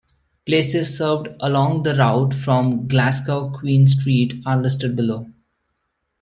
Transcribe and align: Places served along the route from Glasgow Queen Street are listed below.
Places 0.47 0.97
served 0.97 1.27
along 1.41 1.83
the 1.83 1.93
route 1.93 2.33
from 2.33 2.87
Glasgow 2.87 3.51
Queen 3.51 3.85
Street 3.87 4.41
are 4.47 4.59
listed 4.59 4.95
below. 4.95 5.27